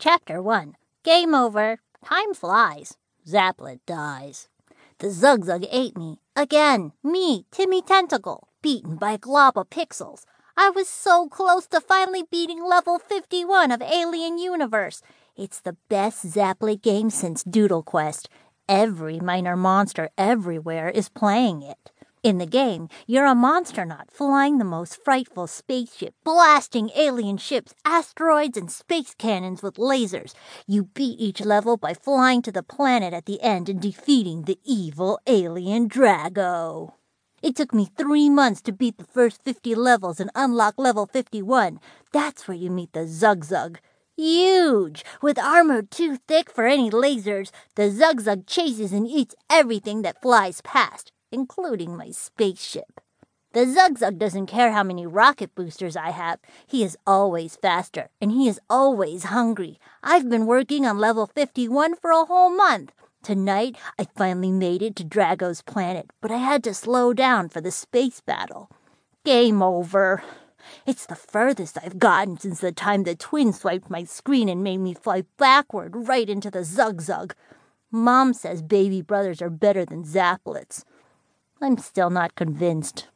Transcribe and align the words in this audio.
Chapter 0.00 0.40
1 0.40 0.76
Game 1.02 1.34
over. 1.34 1.80
Time 2.04 2.32
flies. 2.32 2.96
Zaplet 3.26 3.80
dies. 3.84 4.48
The 5.00 5.08
Zugzug 5.08 5.66
ate 5.72 5.96
me. 5.96 6.20
Again. 6.36 6.92
Me, 7.02 7.46
Timmy 7.50 7.82
Tentacle, 7.82 8.46
beaten 8.62 8.94
by 8.94 9.12
a 9.12 9.18
glob 9.18 9.58
of 9.58 9.70
pixels. 9.70 10.22
I 10.56 10.70
was 10.70 10.88
so 10.88 11.26
close 11.28 11.66
to 11.68 11.80
finally 11.80 12.22
beating 12.30 12.64
level 12.64 13.00
51 13.00 13.72
of 13.72 13.82
Alien 13.82 14.38
Universe. 14.38 15.02
It's 15.34 15.58
the 15.58 15.76
best 15.88 16.24
Zaplet 16.24 16.80
game 16.80 17.10
since 17.10 17.42
Doodle 17.42 17.82
Quest. 17.82 18.28
Every 18.68 19.18
minor 19.18 19.56
monster 19.56 20.10
everywhere 20.16 20.90
is 20.90 21.08
playing 21.08 21.62
it. 21.62 21.90
In 22.24 22.38
the 22.38 22.46
game, 22.46 22.88
you're 23.06 23.26
a 23.26 23.34
monsternaut 23.34 24.10
flying 24.10 24.58
the 24.58 24.64
most 24.64 25.02
frightful 25.04 25.46
spaceship, 25.46 26.14
blasting 26.24 26.90
alien 26.96 27.36
ships, 27.36 27.74
asteroids, 27.84 28.58
and 28.58 28.72
space 28.72 29.14
cannons 29.14 29.62
with 29.62 29.76
lasers. 29.76 30.34
You 30.66 30.84
beat 30.84 31.20
each 31.20 31.40
level 31.40 31.76
by 31.76 31.94
flying 31.94 32.42
to 32.42 32.50
the 32.50 32.64
planet 32.64 33.14
at 33.14 33.26
the 33.26 33.40
end 33.40 33.68
and 33.68 33.80
defeating 33.80 34.42
the 34.42 34.58
evil 34.64 35.20
alien 35.28 35.88
Drago. 35.88 36.94
It 37.40 37.54
took 37.54 37.72
me 37.72 37.86
three 37.96 38.28
months 38.28 38.60
to 38.62 38.72
beat 38.72 38.98
the 38.98 39.04
first 39.04 39.44
50 39.44 39.76
levels 39.76 40.18
and 40.18 40.30
unlock 40.34 40.74
level 40.76 41.06
51. 41.06 41.78
That's 42.12 42.48
where 42.48 42.56
you 42.56 42.68
meet 42.68 42.94
the 42.94 43.06
Zugzug. 43.06 43.76
Huge! 44.16 45.04
With 45.22 45.38
armor 45.38 45.82
too 45.82 46.16
thick 46.26 46.50
for 46.50 46.66
any 46.66 46.90
lasers, 46.90 47.52
the 47.76 47.90
Zugzug 47.90 48.48
chases 48.48 48.92
and 48.92 49.06
eats 49.06 49.36
everything 49.48 50.02
that 50.02 50.20
flies 50.20 50.60
past 50.62 51.12
including 51.30 51.96
my 51.96 52.10
spaceship. 52.10 53.00
The 53.52 53.60
Zugzug 53.60 54.18
doesn't 54.18 54.46
care 54.46 54.72
how 54.72 54.82
many 54.82 55.06
rocket 55.06 55.54
boosters 55.54 55.96
I 55.96 56.10
have. 56.10 56.38
He 56.66 56.84
is 56.84 56.98
always 57.06 57.56
faster, 57.56 58.10
and 58.20 58.30
he 58.30 58.46
is 58.46 58.60
always 58.68 59.24
hungry. 59.24 59.78
I've 60.02 60.28
been 60.28 60.46
working 60.46 60.84
on 60.84 60.98
level 60.98 61.26
51 61.26 61.96
for 61.96 62.10
a 62.10 62.26
whole 62.26 62.50
month. 62.50 62.92
Tonight, 63.22 63.76
I 63.98 64.06
finally 64.16 64.52
made 64.52 64.82
it 64.82 64.96
to 64.96 65.04
Drago's 65.04 65.62
planet, 65.62 66.10
but 66.20 66.30
I 66.30 66.36
had 66.36 66.62
to 66.64 66.74
slow 66.74 67.12
down 67.12 67.48
for 67.48 67.60
the 67.60 67.70
space 67.70 68.20
battle. 68.20 68.70
Game 69.24 69.62
over. 69.62 70.22
It's 70.86 71.06
the 71.06 71.16
furthest 71.16 71.78
I've 71.82 71.98
gotten 71.98 72.38
since 72.38 72.60
the 72.60 72.72
time 72.72 73.04
the 73.04 73.14
twin 73.14 73.52
swiped 73.52 73.90
my 73.90 74.04
screen 74.04 74.48
and 74.48 74.62
made 74.62 74.78
me 74.78 74.94
fly 74.94 75.24
backward 75.38 76.08
right 76.08 76.28
into 76.28 76.50
the 76.50 76.60
Zugzug. 76.60 77.32
Mom 77.90 78.34
says 78.34 78.60
baby 78.60 79.00
brothers 79.00 79.40
are 79.40 79.50
better 79.50 79.84
than 79.84 80.04
Zaplets. 80.04 80.84
I'm 81.60 81.76
still 81.78 82.10
not 82.10 82.36
convinced. 82.36 83.08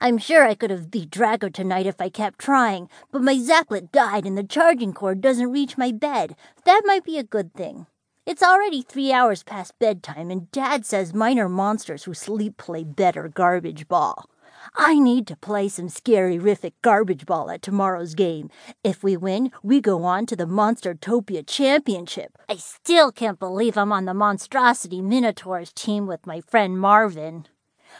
I'm 0.00 0.16
sure 0.16 0.46
I 0.46 0.54
could 0.54 0.70
have 0.70 0.90
beat 0.90 1.10
Drago 1.10 1.52
tonight 1.52 1.86
if 1.86 2.00
I 2.00 2.08
kept 2.08 2.38
trying, 2.38 2.88
but 3.12 3.20
my 3.20 3.36
Zaplet 3.36 3.92
died 3.92 4.24
and 4.24 4.38
the 4.38 4.42
charging 4.42 4.94
cord 4.94 5.20
doesn't 5.20 5.52
reach 5.52 5.76
my 5.76 5.92
bed. 5.92 6.34
That 6.64 6.82
might 6.86 7.04
be 7.04 7.18
a 7.18 7.22
good 7.22 7.52
thing. 7.52 7.86
It's 8.24 8.42
already 8.42 8.80
three 8.80 9.12
hours 9.12 9.42
past 9.42 9.78
bedtime, 9.78 10.30
and 10.30 10.50
Dad 10.50 10.86
says 10.86 11.12
minor 11.12 11.46
monsters 11.46 12.04
who 12.04 12.14
sleep 12.14 12.56
play 12.56 12.84
better 12.84 13.28
garbage 13.28 13.86
ball. 13.86 14.30
I 14.74 14.98
need 14.98 15.26
to 15.26 15.36
play 15.36 15.68
some 15.68 15.90
scary-rific 15.90 16.72
garbage 16.80 17.26
ball 17.26 17.50
at 17.50 17.60
tomorrow's 17.60 18.14
game. 18.14 18.48
If 18.82 19.02
we 19.02 19.14
win, 19.14 19.52
we 19.62 19.82
go 19.82 20.04
on 20.04 20.24
to 20.26 20.36
the 20.36 20.46
Monstertopia 20.46 21.46
Championship. 21.46 22.38
I 22.48 22.56
still 22.56 23.12
can't 23.12 23.38
believe 23.38 23.76
I'm 23.76 23.92
on 23.92 24.06
the 24.06 24.14
Monstrosity 24.14 25.02
Minotaurs 25.02 25.70
team 25.70 26.06
with 26.06 26.26
my 26.26 26.40
friend 26.40 26.78
Marvin. 26.80 27.46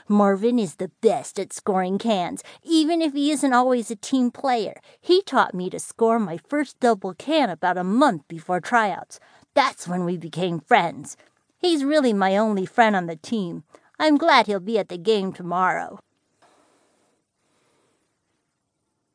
Marvin 0.09 0.59
is 0.59 0.77
the 0.77 0.91
best 1.01 1.39
at 1.39 1.53
scoring 1.53 1.99
cans, 1.99 2.43
even 2.63 3.01
if 3.01 3.13
he 3.13 3.31
isn't 3.31 3.53
always 3.53 3.91
a 3.91 3.97
team 3.97 4.31
player. 4.31 4.81
He 5.01 5.23
taught 5.23 5.55
me 5.55 5.71
to 5.71 5.79
score 5.79 6.19
my 6.19 6.39
first 6.49 6.81
double 6.81 7.15
can 7.15 7.51
about 7.51 7.79
a 7.79 7.85
month 7.85 8.27
before 8.29 8.61
tryouts. 8.61 9.21
That's 9.55 9.87
when 9.87 10.05
we 10.05 10.17
became 10.17 10.61
friends. 10.61 11.17
He's 11.59 11.85
really 11.85 12.13
my 12.13 12.37
only 12.37 12.67
friend 12.67 12.95
on 12.95 13.07
the 13.07 13.17
team. 13.17 13.65
I'm 13.99 14.17
glad 14.17 14.47
he'll 14.47 14.61
be 14.61 14.79
at 14.79 14.89
the 14.89 14.99
game 14.99 15.33
tomorrow. 15.33 15.99